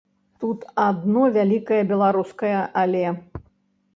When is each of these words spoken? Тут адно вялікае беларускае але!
Тут 0.43 0.63
адно 0.85 1.21
вялікае 1.35 1.81
беларускае 1.91 2.53
але! 2.85 3.03